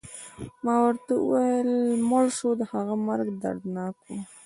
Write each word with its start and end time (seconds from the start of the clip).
ما 0.63 0.75
ورته 0.83 1.11
وویل: 1.17 1.69
مړ 2.09 2.23
شو، 2.37 2.49
د 2.59 2.61
هغه 2.71 2.93
مرګ 3.07 3.27
دردناک 3.43 3.95
و. 4.05 4.07